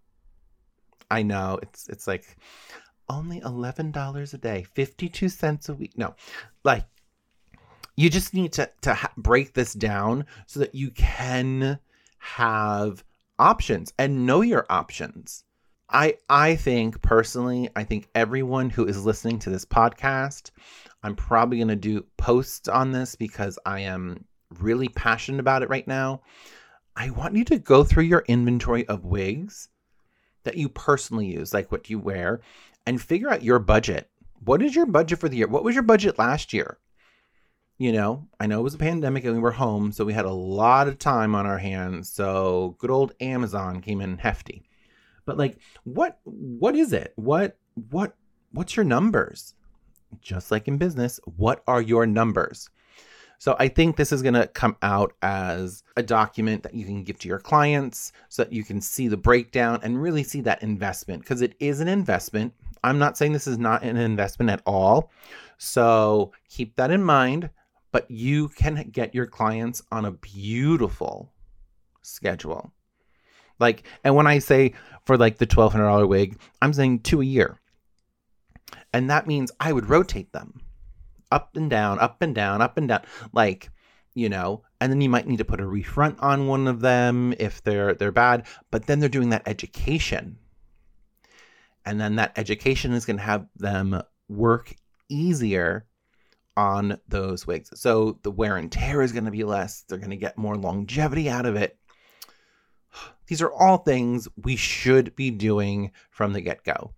I 1.10 1.22
know 1.22 1.58
it's 1.62 1.88
it's 1.88 2.06
like 2.06 2.36
only 3.08 3.40
$11 3.40 4.34
a 4.34 4.38
day 4.38 4.64
52 4.74 5.28
cents 5.28 5.68
a 5.68 5.74
week. 5.74 5.96
No 5.96 6.14
like 6.64 6.84
you 7.96 8.08
just 8.08 8.32
need 8.34 8.52
to 8.54 8.70
to 8.82 8.94
ha- 8.94 9.12
break 9.16 9.54
this 9.54 9.74
down 9.74 10.24
so 10.46 10.60
that 10.60 10.74
you 10.74 10.90
can 10.90 11.78
have 12.18 13.04
options 13.38 13.92
and 13.98 14.26
know 14.26 14.42
your 14.42 14.66
options 14.70 15.44
i 15.90 16.14
i 16.28 16.54
think 16.54 17.00
personally 17.02 17.68
i 17.76 17.84
think 17.84 18.08
everyone 18.14 18.70
who 18.70 18.86
is 18.86 19.04
listening 19.04 19.38
to 19.38 19.50
this 19.50 19.64
podcast 19.64 20.50
i'm 21.02 21.16
probably 21.16 21.58
going 21.58 21.68
to 21.68 21.76
do 21.76 22.04
posts 22.16 22.68
on 22.68 22.92
this 22.92 23.14
because 23.14 23.58
i 23.66 23.80
am 23.80 24.24
really 24.58 24.88
passionate 24.88 25.40
about 25.40 25.62
it 25.62 25.68
right 25.68 25.86
now 25.86 26.20
i 26.96 27.10
want 27.10 27.36
you 27.36 27.44
to 27.44 27.58
go 27.58 27.84
through 27.84 28.04
your 28.04 28.24
inventory 28.28 28.86
of 28.88 29.04
wigs 29.04 29.68
that 30.44 30.56
you 30.56 30.68
personally 30.68 31.26
use 31.26 31.52
like 31.52 31.70
what 31.70 31.90
you 31.90 31.98
wear 31.98 32.40
and 32.86 33.00
figure 33.00 33.30
out 33.30 33.42
your 33.42 33.58
budget 33.58 34.08
what 34.44 34.62
is 34.62 34.74
your 34.74 34.86
budget 34.86 35.18
for 35.18 35.28
the 35.28 35.36
year 35.36 35.48
what 35.48 35.64
was 35.64 35.74
your 35.74 35.84
budget 35.84 36.18
last 36.18 36.52
year 36.52 36.78
you 37.80 37.92
know, 37.92 38.28
I 38.38 38.46
know 38.46 38.60
it 38.60 38.62
was 38.62 38.74
a 38.74 38.78
pandemic 38.78 39.24
and 39.24 39.32
we 39.32 39.40
were 39.40 39.52
home, 39.52 39.90
so 39.90 40.04
we 40.04 40.12
had 40.12 40.26
a 40.26 40.30
lot 40.30 40.86
of 40.86 40.98
time 40.98 41.34
on 41.34 41.46
our 41.46 41.56
hands. 41.56 42.12
So 42.12 42.76
good 42.78 42.90
old 42.90 43.14
Amazon 43.22 43.80
came 43.80 44.02
in 44.02 44.18
hefty. 44.18 44.69
But 45.24 45.38
like 45.38 45.58
what 45.84 46.18
what 46.24 46.74
is 46.74 46.92
it? 46.92 47.12
What 47.16 47.56
what 47.90 48.16
what's 48.52 48.76
your 48.76 48.84
numbers? 48.84 49.54
Just 50.20 50.50
like 50.50 50.68
in 50.68 50.76
business, 50.76 51.20
what 51.36 51.62
are 51.66 51.80
your 51.80 52.06
numbers? 52.06 52.68
So 53.38 53.56
I 53.58 53.68
think 53.68 53.96
this 53.96 54.12
is 54.12 54.20
going 54.20 54.34
to 54.34 54.48
come 54.48 54.76
out 54.82 55.14
as 55.22 55.82
a 55.96 56.02
document 56.02 56.62
that 56.62 56.74
you 56.74 56.84
can 56.84 57.04
give 57.04 57.18
to 57.20 57.28
your 57.28 57.38
clients 57.38 58.12
so 58.28 58.44
that 58.44 58.52
you 58.52 58.62
can 58.64 58.82
see 58.82 59.08
the 59.08 59.16
breakdown 59.16 59.80
and 59.82 60.02
really 60.02 60.24
see 60.24 60.42
that 60.42 60.62
investment 60.62 61.22
because 61.22 61.40
it 61.40 61.54
is 61.58 61.80
an 61.80 61.88
investment. 61.88 62.52
I'm 62.84 62.98
not 62.98 63.16
saying 63.16 63.32
this 63.32 63.46
is 63.46 63.56
not 63.56 63.82
an 63.82 63.96
investment 63.96 64.50
at 64.50 64.60
all. 64.66 65.10
So 65.56 66.32
keep 66.50 66.76
that 66.76 66.90
in 66.90 67.02
mind 67.02 67.48
but 67.92 68.10
you 68.10 68.48
can 68.48 68.88
get 68.90 69.14
your 69.14 69.26
clients 69.26 69.82
on 69.90 70.04
a 70.04 70.12
beautiful 70.12 71.32
schedule. 72.02 72.72
Like, 73.60 73.84
and 74.02 74.14
when 74.14 74.26
I 74.26 74.38
say 74.38 74.74
for 75.04 75.16
like 75.16 75.38
the 75.38 75.46
$1,200 75.46 76.08
wig, 76.08 76.40
I'm 76.60 76.72
saying 76.72 77.00
two 77.00 77.20
a 77.20 77.24
year. 77.24 77.60
And 78.92 79.10
that 79.10 79.26
means 79.26 79.52
I 79.60 79.72
would 79.72 79.88
rotate 79.88 80.32
them 80.32 80.60
up 81.30 81.56
and 81.56 81.70
down, 81.70 81.98
up 82.00 82.22
and 82.22 82.34
down, 82.34 82.60
up 82.60 82.76
and 82.76 82.88
down. 82.88 83.02
Like, 83.32 83.70
you 84.14 84.28
know, 84.28 84.64
and 84.80 84.90
then 84.90 85.00
you 85.00 85.08
might 85.08 85.26
need 85.26 85.38
to 85.38 85.44
put 85.44 85.60
a 85.60 85.66
refront 85.66 86.18
on 86.20 86.46
one 86.46 86.66
of 86.66 86.80
them 86.80 87.34
if 87.38 87.62
they're 87.62 87.94
they're 87.94 88.10
bad, 88.10 88.46
but 88.70 88.86
then 88.86 88.98
they're 88.98 89.08
doing 89.08 89.30
that 89.30 89.46
education. 89.46 90.38
And 91.84 92.00
then 92.00 92.16
that 92.16 92.32
education 92.36 92.92
is 92.92 93.06
going 93.06 93.16
to 93.16 93.22
have 93.22 93.46
them 93.56 94.02
work 94.28 94.74
easier 95.08 95.86
on 96.56 96.98
those 97.08 97.46
wigs. 97.46 97.70
So 97.74 98.18
the 98.22 98.30
wear 98.30 98.56
and 98.56 98.70
tear 98.70 99.02
is 99.02 99.12
going 99.12 99.24
to 99.24 99.30
be 99.30 99.44
less. 99.44 99.84
They're 99.88 99.98
going 99.98 100.10
to 100.10 100.16
get 100.16 100.36
more 100.36 100.56
longevity 100.56 101.30
out 101.30 101.46
of 101.46 101.56
it. 101.56 101.78
These 103.30 103.42
are 103.42 103.52
all 103.52 103.76
things 103.76 104.26
we 104.36 104.56
should 104.56 105.14
be 105.14 105.30
doing 105.30 105.92
from 106.10 106.32
the 106.32 106.40
get 106.40 106.64
go. 106.64 106.94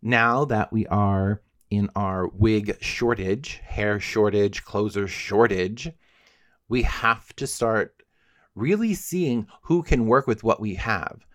Now 0.00 0.44
that 0.44 0.72
we 0.72 0.86
are 0.86 1.42
in 1.70 1.90
our 1.96 2.28
wig 2.28 2.80
shortage, 2.80 3.60
hair 3.64 3.98
shortage, 3.98 4.62
closer 4.62 5.08
shortage, 5.08 5.90
we 6.68 6.82
have 6.82 7.34
to 7.34 7.48
start 7.48 8.00
really 8.54 8.94
seeing 8.94 9.48
who 9.62 9.82
can 9.82 10.06
work 10.06 10.28
with 10.28 10.44
what 10.44 10.60
we 10.60 10.76
have. 10.76 11.26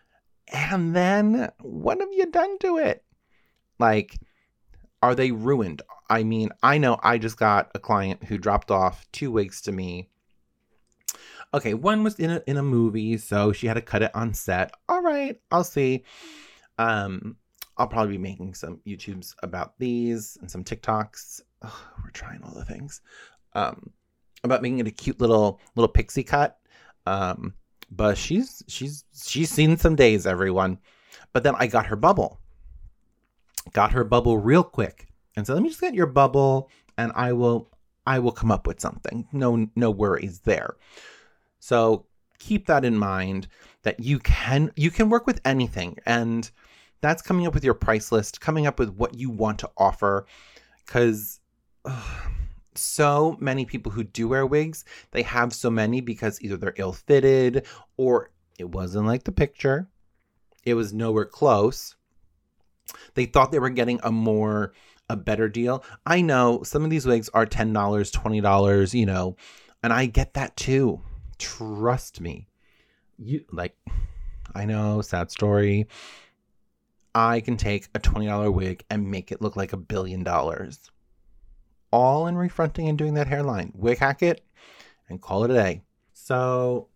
And 0.48 0.96
then 0.96 1.52
what 1.60 2.00
have 2.00 2.14
you 2.14 2.28
done 2.28 2.58
to 2.60 2.78
it? 2.78 3.04
Like, 3.80 4.18
are 5.04 5.14
they 5.14 5.32
ruined? 5.32 5.82
I 6.10 6.24
mean, 6.24 6.52
I 6.64 6.78
know 6.78 6.98
I 7.04 7.18
just 7.18 7.36
got 7.36 7.70
a 7.76 7.80
client 7.80 8.24
who 8.24 8.38
dropped 8.38 8.72
off 8.72 9.06
two 9.12 9.30
wigs 9.30 9.60
to 9.64 9.74
me. 9.74 10.10
Okay, 11.54 11.74
one 11.74 12.04
was 12.04 12.16
in 12.20 12.32
a 12.32 12.42
in 12.48 12.58
a 12.58 12.64
movie, 12.64 13.18
so 13.18 13.52
she 13.52 13.68
had 13.68 13.74
to 13.74 13.82
cut 13.82 14.02
it 14.02 14.12
on 14.16 14.34
set. 14.34 14.74
All 14.88 15.02
right, 15.02 15.40
I'll 15.52 15.64
see. 15.64 16.04
Um, 16.78 17.36
I'll 17.78 17.88
probably 17.88 18.14
be 18.14 18.24
making 18.24 18.54
some 18.54 18.80
YouTubes 18.88 19.36
about 19.44 19.78
these 19.78 20.38
and 20.40 20.50
some 20.50 20.64
TikToks. 20.64 21.42
Ugh, 21.62 21.72
we're 22.04 22.12
trying 22.12 22.42
all 22.44 22.54
the 22.54 22.66
things. 22.66 23.02
Um, 23.54 23.92
about 24.44 24.62
making 24.62 24.80
it 24.80 24.88
a 24.88 24.92
cute 24.92 25.20
little 25.20 25.60
little 25.76 25.92
pixie 25.92 26.24
cut. 26.24 26.58
Um, 27.06 27.54
but 27.90 28.18
she's 28.18 28.64
she's 28.68 29.04
she's 29.26 29.50
seen 29.50 29.78
some 29.78 29.96
days, 29.96 30.26
everyone. 30.26 30.80
But 31.34 31.44
then 31.44 31.56
I 31.58 31.68
got 31.68 31.88
her 31.88 31.96
bubble 31.96 32.42
got 33.74 33.92
her 33.92 34.04
bubble 34.04 34.38
real 34.38 34.64
quick 34.64 35.08
and 35.36 35.46
said, 35.46 35.54
"Let 35.54 35.64
me 35.64 35.70
just 35.70 35.82
get 35.82 35.94
your 35.94 36.08
bubble, 36.08 36.70
and 36.98 37.12
I 37.16 37.34
will 37.34 37.70
I 38.06 38.20
will 38.20 38.32
come 38.32 38.52
up 38.52 38.68
with 38.68 38.80
something. 38.80 39.28
No 39.32 39.68
no 39.76 39.92
worries 39.92 40.40
there." 40.40 40.76
So 41.62 42.06
keep 42.40 42.66
that 42.66 42.84
in 42.84 42.98
mind 42.98 43.48
that 43.84 44.00
you 44.00 44.20
can 44.20 44.72
you 44.76 44.90
can 44.90 45.10
work 45.10 45.28
with 45.28 45.40
anything 45.46 45.96
and 46.08 46.50
that's 47.00 47.22
coming 47.22 47.46
up 47.46 47.54
with 47.54 47.64
your 47.64 47.76
price 47.76 48.12
list 48.12 48.42
coming 48.42 48.66
up 48.66 48.80
with 48.80 48.90
what 48.90 49.14
you 49.14 49.30
want 49.30 49.60
to 49.60 49.70
offer 49.78 50.26
because 50.84 51.40
so 52.74 53.38
many 53.40 53.64
people 53.64 53.92
who 53.92 54.04
do 54.04 54.28
wear 54.28 54.44
wigs 54.44 54.84
they 55.12 55.22
have 55.22 55.54
so 55.54 55.70
many 55.70 56.02
because 56.02 56.42
either 56.42 56.58
they're 56.58 56.74
ill 56.78 56.94
fitted 56.94 57.68
or 57.96 58.32
it 58.58 58.68
wasn't 58.68 59.06
like 59.06 59.24
the 59.24 59.32
picture 59.32 59.88
it 60.66 60.74
was 60.74 60.92
nowhere 60.92 61.26
close 61.26 61.96
they 63.14 63.26
thought 63.26 63.52
they 63.52 63.60
were 63.60 63.70
getting 63.70 64.00
a 64.02 64.12
more 64.12 64.74
a 65.12 65.16
better 65.16 65.50
deal. 65.50 65.84
I 66.06 66.22
know 66.22 66.64
some 66.64 66.84
of 66.84 66.90
these 66.90 67.06
wigs 67.06 67.30
are 67.34 67.46
$10, 67.46 67.74
$20, 67.74 68.94
you 68.94 69.06
know, 69.06 69.36
and 69.84 69.92
I 69.92 70.06
get 70.06 70.34
that 70.36 70.56
too. 70.56 71.02
Trust 71.42 72.22
me. 72.22 72.48
You 73.18 73.44
like 73.52 73.76
I 74.54 74.66
know, 74.66 75.02
sad 75.02 75.32
story. 75.32 75.88
I 77.16 77.42
can 77.42 77.58
take 77.58 77.88
a 77.96 78.00
$20 78.00 78.54
wig 78.54 78.86
and 78.90 79.10
make 79.10 79.32
it 79.32 79.42
look 79.42 79.56
like 79.56 79.74
a 79.74 79.78
billion 79.78 80.24
dollars. 80.24 80.92
All 81.92 82.28
in 82.28 82.38
refronting 82.38 82.88
and 82.88 82.98
doing 82.98 83.16
that 83.16 83.28
hairline. 83.28 83.74
Wig 83.76 83.98
hack 83.98 84.22
it 84.22 84.46
and 85.10 85.20
call 85.20 85.44
it 85.44 85.52
a 85.52 85.56
day. 85.56 85.82
So 86.14 86.88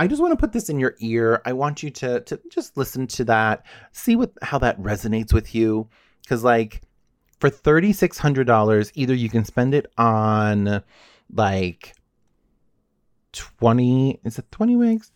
I 0.00 0.08
just 0.08 0.20
want 0.20 0.32
to 0.32 0.36
put 0.36 0.52
this 0.52 0.68
in 0.68 0.80
your 0.80 0.96
ear. 0.98 1.40
I 1.46 1.52
want 1.52 1.84
you 1.84 1.90
to 1.90 2.20
to 2.22 2.40
just 2.50 2.76
listen 2.76 3.06
to 3.06 3.24
that, 3.26 3.64
see 3.92 4.16
what 4.16 4.32
how 4.42 4.58
that 4.58 4.80
resonates 4.80 5.32
with 5.32 5.54
you 5.54 5.88
cuz 6.28 6.42
like 6.42 6.82
for 7.38 7.50
$3600 7.50 8.92
either 8.94 9.14
you 9.14 9.28
can 9.28 9.44
spend 9.44 9.74
it 9.74 9.92
on 9.96 10.82
like 11.32 11.94
20 13.32 14.20
is 14.24 14.38
it 14.38 14.50
20 14.50 14.76
wigs? 14.76 15.10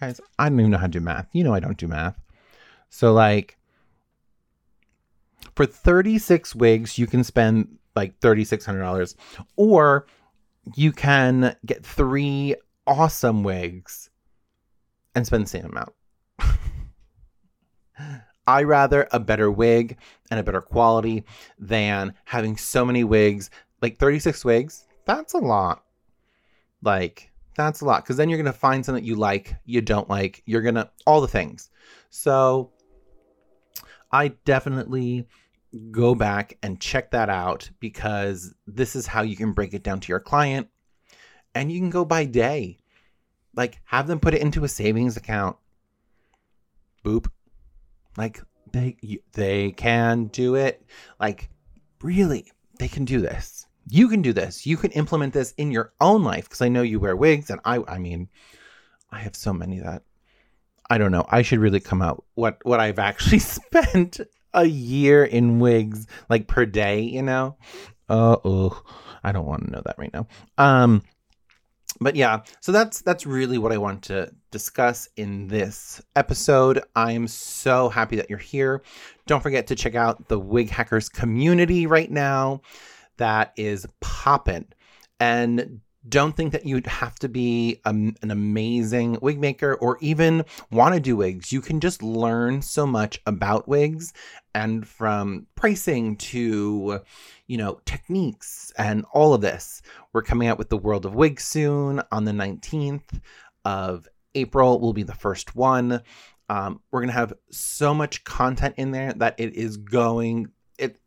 Guys, 0.00 0.20
I 0.38 0.48
don't 0.48 0.60
even 0.60 0.70
know 0.72 0.78
how 0.78 0.86
to 0.86 0.92
do 0.92 1.00
math. 1.00 1.28
You 1.32 1.44
know 1.44 1.54
I 1.54 1.60
don't 1.60 1.78
do 1.78 1.88
math. 1.88 2.20
So 2.90 3.12
like 3.12 3.56
for 5.54 5.66
36 5.66 6.54
wigs 6.54 6.98
you 6.98 7.06
can 7.06 7.24
spend 7.24 7.78
like 7.94 8.18
$3600 8.20 9.14
or 9.56 10.06
you 10.74 10.92
can 10.92 11.54
get 11.64 11.84
3 11.84 12.56
awesome 12.86 13.42
wigs 13.42 14.10
and 15.14 15.26
spend 15.26 15.44
the 15.44 15.48
same 15.48 15.66
amount. 15.66 15.92
I 18.46 18.62
rather 18.64 19.08
a 19.10 19.20
better 19.20 19.50
wig 19.50 19.96
and 20.30 20.38
a 20.38 20.42
better 20.42 20.60
quality 20.60 21.24
than 21.58 22.14
having 22.24 22.56
so 22.56 22.84
many 22.84 23.04
wigs 23.04 23.48
like 23.84 23.98
36 23.98 24.46
wigs, 24.46 24.86
that's 25.04 25.34
a 25.34 25.38
lot. 25.38 25.84
Like, 26.82 27.30
that's 27.56 27.80
a 27.80 27.84
lot 27.84 28.04
because 28.04 28.16
then 28.16 28.28
you're 28.28 28.38
going 28.38 28.52
to 28.52 28.58
find 28.58 28.84
something 28.84 29.02
that 29.02 29.08
you 29.08 29.16
like, 29.16 29.54
you 29.64 29.80
don't 29.80 30.08
like, 30.08 30.42
you're 30.46 30.62
going 30.62 30.74
to, 30.74 30.90
all 31.06 31.20
the 31.20 31.28
things. 31.28 31.70
So 32.10 32.72
I 34.10 34.28
definitely 34.44 35.26
go 35.90 36.14
back 36.14 36.56
and 36.62 36.80
check 36.80 37.10
that 37.10 37.28
out 37.28 37.68
because 37.80 38.54
this 38.66 38.94
is 38.94 39.06
how 39.06 39.22
you 39.22 39.36
can 39.36 39.52
break 39.52 39.74
it 39.74 39.82
down 39.82 40.00
to 40.00 40.08
your 40.08 40.20
client 40.20 40.68
and 41.54 41.70
you 41.70 41.80
can 41.80 41.90
go 41.90 42.04
by 42.04 42.24
day. 42.24 42.78
Like, 43.56 43.80
have 43.84 44.06
them 44.06 44.20
put 44.20 44.34
it 44.34 44.42
into 44.42 44.64
a 44.64 44.68
savings 44.68 45.16
account. 45.16 45.56
Boop. 47.04 47.28
Like, 48.16 48.40
they 48.72 48.96
they 49.32 49.70
can 49.70 50.26
do 50.26 50.56
it. 50.56 50.84
Like, 51.20 51.50
really, 52.02 52.50
they 52.78 52.88
can 52.88 53.04
do 53.04 53.20
this. 53.20 53.66
You 53.88 54.08
can 54.08 54.22
do 54.22 54.32
this. 54.32 54.66
You 54.66 54.76
can 54.76 54.90
implement 54.92 55.32
this 55.32 55.52
in 55.56 55.70
your 55.70 55.92
own 56.00 56.24
life 56.24 56.44
because 56.44 56.62
I 56.62 56.68
know 56.68 56.82
you 56.82 57.00
wear 57.00 57.16
wigs, 57.16 57.50
and 57.50 57.60
I 57.64 57.82
I 57.86 57.98
mean, 57.98 58.28
I 59.10 59.20
have 59.20 59.36
so 59.36 59.52
many 59.52 59.80
that 59.80 60.02
I 60.88 60.98
don't 60.98 61.12
know. 61.12 61.24
I 61.28 61.42
should 61.42 61.58
really 61.58 61.80
come 61.80 62.02
out 62.02 62.24
what 62.34 62.58
what 62.62 62.80
I've 62.80 62.98
actually 62.98 63.38
spent 63.40 64.20
a 64.52 64.64
year 64.64 65.24
in 65.24 65.58
wigs 65.58 66.06
like 66.28 66.46
per 66.46 66.66
day. 66.66 67.00
You 67.00 67.22
know. 67.22 67.56
Uh 68.08 68.36
oh, 68.44 68.82
I 69.22 69.32
don't 69.32 69.46
want 69.46 69.64
to 69.64 69.70
know 69.70 69.82
that 69.84 69.98
right 69.98 70.12
now. 70.12 70.26
Um, 70.58 71.02
but 72.00 72.16
yeah, 72.16 72.42
so 72.60 72.72
that's 72.72 73.00
that's 73.02 73.24
really 73.24 73.58
what 73.58 73.72
I 73.72 73.78
want 73.78 74.02
to 74.04 74.30
discuss 74.50 75.08
in 75.16 75.48
this 75.48 76.02
episode. 76.16 76.82
I 76.94 77.12
am 77.12 77.26
so 77.28 77.88
happy 77.88 78.16
that 78.16 78.28
you're 78.28 78.38
here. 78.38 78.82
Don't 79.26 79.42
forget 79.42 79.68
to 79.68 79.74
check 79.74 79.94
out 79.94 80.28
the 80.28 80.38
Wig 80.38 80.70
Hackers 80.70 81.08
community 81.08 81.86
right 81.86 82.10
now. 82.10 82.60
That 83.18 83.52
is 83.56 83.86
popping. 84.00 84.66
And 85.20 85.80
don't 86.06 86.36
think 86.36 86.52
that 86.52 86.66
you'd 86.66 86.86
have 86.86 87.14
to 87.16 87.28
be 87.28 87.80
a, 87.84 87.90
an 87.90 88.30
amazing 88.30 89.18
wig 89.22 89.40
maker 89.40 89.74
or 89.74 89.96
even 90.00 90.44
want 90.70 90.94
to 90.94 91.00
do 91.00 91.16
wigs. 91.16 91.50
You 91.50 91.60
can 91.60 91.80
just 91.80 92.02
learn 92.02 92.60
so 92.60 92.86
much 92.86 93.20
about 93.26 93.68
wigs 93.68 94.12
and 94.54 94.86
from 94.86 95.46
pricing 95.54 96.16
to, 96.16 97.00
you 97.46 97.56
know, 97.56 97.80
techniques 97.86 98.72
and 98.76 99.06
all 99.12 99.32
of 99.32 99.40
this. 99.40 99.80
We're 100.12 100.22
coming 100.22 100.48
out 100.48 100.58
with 100.58 100.68
the 100.68 100.76
World 100.76 101.06
of 101.06 101.14
Wigs 101.14 101.44
soon 101.44 102.02
on 102.12 102.24
the 102.24 102.32
19th 102.32 103.20
of 103.64 104.06
April, 104.34 104.80
will 104.80 104.92
be 104.92 105.04
the 105.04 105.14
first 105.14 105.56
one. 105.56 106.02
Um, 106.50 106.80
we're 106.90 107.00
going 107.00 107.08
to 107.08 107.14
have 107.14 107.32
so 107.50 107.94
much 107.94 108.24
content 108.24 108.74
in 108.76 108.90
there 108.90 109.12
that 109.14 109.36
it 109.38 109.54
is 109.54 109.78
going. 109.78 110.48
It, 110.78 110.98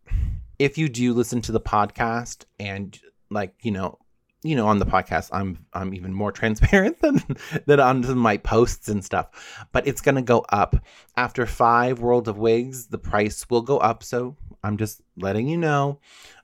if 0.59 0.77
you 0.77 0.89
do 0.89 1.13
listen 1.13 1.41
to 1.43 1.51
the 1.51 1.59
podcast 1.59 2.45
and 2.59 2.99
like, 3.29 3.53
you 3.61 3.71
know, 3.71 3.99
you 4.43 4.55
know 4.55 4.67
on 4.67 4.77
the 4.77 4.85
podcast 4.85 5.29
i'm 5.33 5.57
i'm 5.73 5.93
even 5.93 6.13
more 6.13 6.31
transparent 6.41 7.01
than 7.01 7.21
than 7.65 7.79
on 7.79 8.17
my 8.17 8.37
posts 8.37 8.87
and 8.87 9.03
stuff 9.03 9.67
but 9.71 9.87
it's 9.87 10.01
going 10.01 10.15
to 10.15 10.21
go 10.21 10.45
up. 10.49 10.75
After 11.15 11.45
five 11.45 11.99
world 11.99 12.27
of 12.27 12.37
wigs 12.37 12.87
the 12.87 12.97
price 12.99 13.49
will 13.49 13.61
go 13.61 13.77
up. 13.77 14.03
So 14.03 14.35
i'm 14.63 14.77
just 14.77 15.01
letting 15.17 15.47
you 15.47 15.57
know 15.57 15.99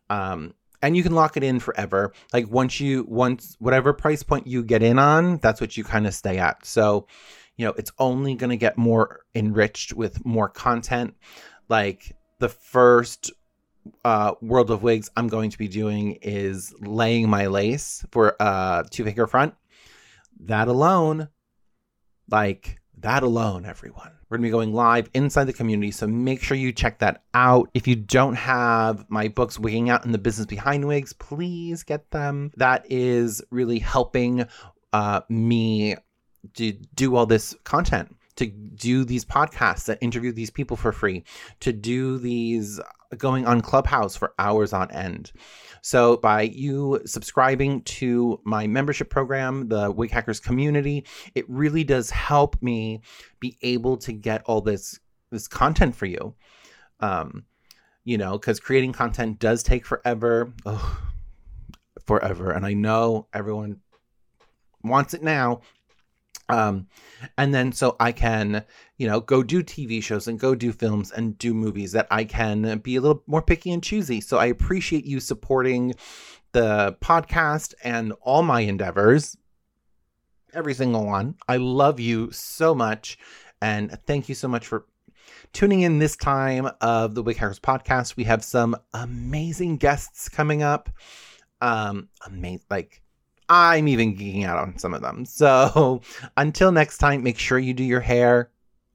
um 0.09 0.53
and 0.81 0.97
you 0.97 1.03
can 1.03 1.15
lock 1.15 1.37
it 1.37 1.43
in 1.43 1.59
forever. 1.61 2.11
Like 2.33 2.49
once 2.49 2.79
you 2.79 3.05
once 3.07 3.55
whatever 3.59 3.93
price 3.93 4.21
point 4.21 4.47
you 4.47 4.63
get 4.63 4.83
in 4.83 4.99
on 4.99 5.37
that's 5.37 5.61
what 5.61 5.77
you 5.77 5.83
kind 5.83 6.05
of 6.05 6.13
stay 6.13 6.39
at. 6.39 6.65
So 6.65 7.07
you 7.55 7.65
know 7.65 7.73
it's 7.77 7.91
only 7.99 8.35
going 8.35 8.49
to 8.49 8.57
get 8.57 8.77
more 8.77 9.21
enriched 9.33 9.93
with 9.93 10.25
more 10.25 10.49
content. 10.49 11.15
Like 11.69 12.15
the 12.39 12.49
first 12.49 13.31
uh, 14.03 14.33
World 14.41 14.71
of 14.71 14.83
Wigs 14.83 15.09
I'm 15.15 15.27
going 15.27 15.49
to 15.49 15.57
be 15.57 15.67
doing 15.67 16.17
is 16.21 16.73
laying 16.79 17.29
my 17.29 17.47
lace 17.47 18.05
for 18.11 18.35
uh, 18.39 18.83
two 18.89 19.03
finger 19.03 19.27
front. 19.27 19.55
That 20.41 20.67
alone, 20.67 21.29
like 22.29 22.79
that 22.99 23.23
alone, 23.23 23.65
everyone. 23.65 24.11
We're 24.29 24.37
to 24.37 24.43
be 24.43 24.49
going 24.49 24.73
live 24.73 25.09
inside 25.13 25.45
the 25.45 25.53
community, 25.53 25.91
so 25.91 26.07
make 26.07 26.41
sure 26.41 26.57
you 26.57 26.71
check 26.71 26.99
that 26.99 27.23
out. 27.33 27.69
If 27.73 27.87
you 27.87 27.95
don't 27.95 28.33
have 28.33 29.05
my 29.09 29.27
books, 29.27 29.59
Wigging 29.59 29.89
Out 29.89 30.05
and 30.05 30.13
the 30.13 30.17
Business 30.17 30.47
Behind 30.47 30.87
Wigs, 30.87 31.13
please 31.13 31.83
get 31.83 32.09
them. 32.09 32.51
That 32.57 32.85
is 32.89 33.43
really 33.51 33.77
helping 33.77 34.47
uh, 34.91 35.21
me 35.29 35.97
to 36.55 36.71
do 36.71 37.15
all 37.15 37.25
this 37.25 37.55
content 37.63 38.15
to 38.35 38.47
do 38.47 39.05
these 39.05 39.25
podcasts 39.25 39.85
that 39.85 39.99
interview 40.01 40.31
these 40.31 40.49
people 40.49 40.77
for 40.77 40.91
free, 40.91 41.23
to 41.59 41.71
do 41.73 42.17
these 42.17 42.79
going 43.17 43.45
on 43.45 43.61
Clubhouse 43.61 44.15
for 44.15 44.33
hours 44.39 44.73
on 44.73 44.91
end. 44.91 45.31
So, 45.81 46.17
by 46.17 46.43
you 46.43 47.01
subscribing 47.05 47.81
to 47.83 48.39
my 48.43 48.67
membership 48.67 49.09
program, 49.09 49.67
the 49.69 49.91
Wig 49.91 50.11
Hackers 50.11 50.39
community, 50.39 51.05
it 51.35 51.49
really 51.49 51.83
does 51.83 52.09
help 52.09 52.61
me 52.61 53.01
be 53.39 53.57
able 53.61 53.97
to 53.97 54.13
get 54.13 54.43
all 54.45 54.61
this 54.61 54.99
this 55.29 55.47
content 55.47 55.95
for 55.95 56.05
you. 56.05 56.35
Um, 56.99 57.45
you 58.05 58.17
know, 58.17 58.33
because 58.33 58.59
creating 58.59 58.93
content 58.93 59.39
does 59.39 59.63
take 59.63 59.85
forever, 59.85 60.53
Ugh, 60.65 60.97
forever, 62.05 62.51
and 62.51 62.65
I 62.65 62.73
know 62.73 63.27
everyone 63.33 63.79
wants 64.83 65.13
it 65.13 65.23
now 65.23 65.61
um 66.53 66.87
and 67.37 67.53
then 67.53 67.71
so 67.71 67.95
i 67.99 68.11
can 68.11 68.63
you 68.97 69.07
know 69.07 69.19
go 69.19 69.41
do 69.43 69.63
tv 69.63 70.01
shows 70.01 70.27
and 70.27 70.39
go 70.39 70.53
do 70.55 70.71
films 70.71 71.11
and 71.11 71.37
do 71.37 71.53
movies 71.53 71.91
that 71.91 72.07
i 72.11 72.23
can 72.23 72.77
be 72.79 72.95
a 72.95 73.01
little 73.01 73.23
more 73.27 73.41
picky 73.41 73.71
and 73.71 73.83
choosy. 73.83 74.21
So 74.21 74.37
i 74.37 74.45
appreciate 74.45 75.05
you 75.05 75.19
supporting 75.19 75.93
the 76.51 76.95
podcast 77.01 77.73
and 77.83 78.13
all 78.21 78.43
my 78.43 78.61
endeavors 78.61 79.35
every 80.53 80.73
single 80.73 81.05
one. 81.05 81.35
I 81.47 81.57
love 81.57 81.99
you 81.99 82.31
so 82.31 82.75
much. 82.75 83.17
And 83.61 83.97
thank 84.05 84.29
you 84.29 84.35
so 84.35 84.47
much 84.47 84.67
for 84.67 84.85
tuning 85.51 85.81
in 85.81 85.99
this 85.99 86.15
time 86.15 86.69
of 86.81 87.15
the 87.15 87.23
wig 87.23 87.37
hackers 87.37 87.59
podcast. 87.59 88.15
We 88.15 88.25
have 88.25 88.43
some 88.43 88.75
amazing 88.93 89.77
guests 89.77 90.29
coming 90.29 90.63
up. 90.63 90.89
Um 91.61 92.09
amazing 92.25 92.65
like 92.69 93.02
I'm 93.55 93.87
even 93.87 94.15
geeking 94.15 94.45
out 94.45 94.57
on 94.57 94.79
some 94.79 94.95
of 94.95 95.03
them. 95.03 95.25
So 95.25 96.01
until 96.37 96.71
next 96.71 96.97
time, 96.97 97.21
make 97.21 97.37
sure 97.37 97.59
you 97.59 97.75
do 97.75 97.83
your 97.83 97.99
hair 97.99 98.49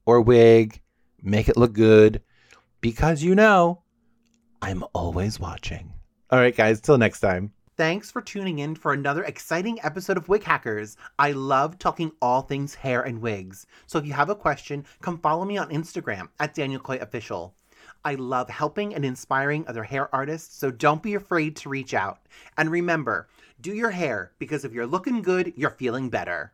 or 0.05 0.19
wig, 0.19 0.81
make 1.21 1.47
it 1.47 1.55
look 1.55 1.71
good, 1.71 2.21
because 2.81 3.23
you 3.23 3.35
know 3.35 3.83
I'm 4.61 4.83
always 4.93 5.39
watching. 5.39 5.93
All 6.29 6.39
right, 6.39 6.55
guys, 6.55 6.81
till 6.81 6.97
next 6.97 7.21
time. 7.21 7.53
Thanks 7.77 8.11
for 8.11 8.21
tuning 8.21 8.59
in 8.59 8.75
for 8.75 8.91
another 8.91 9.23
exciting 9.23 9.79
episode 9.81 10.17
of 10.17 10.27
Wig 10.27 10.43
Hackers. 10.43 10.97
I 11.17 11.31
love 11.31 11.79
talking 11.79 12.11
all 12.21 12.41
things 12.41 12.75
hair 12.75 13.03
and 13.03 13.21
wigs. 13.21 13.65
So 13.87 13.97
if 13.97 14.05
you 14.05 14.11
have 14.11 14.29
a 14.29 14.35
question, 14.35 14.83
come 15.01 15.19
follow 15.19 15.45
me 15.45 15.57
on 15.57 15.69
Instagram 15.69 16.27
at 16.41 16.53
Daniel 16.53 16.81
Coy 16.81 16.97
Official. 16.97 17.55
I 18.05 18.15
love 18.15 18.49
helping 18.49 18.95
and 18.95 19.03
inspiring 19.03 19.67
other 19.67 19.83
hair 19.83 20.13
artists, 20.13 20.55
so 20.55 20.71
don't 20.71 21.03
be 21.03 21.15
afraid 21.15 21.55
to 21.57 21.69
reach 21.69 21.93
out. 21.93 22.19
And 22.57 22.71
remember, 22.71 23.27
do 23.59 23.73
your 23.73 23.91
hair 23.91 24.31
because 24.39 24.63
if 24.63 24.71
you're 24.71 24.87
looking 24.87 25.21
good, 25.21 25.53
you're 25.55 25.69
feeling 25.69 26.09
better. 26.09 26.53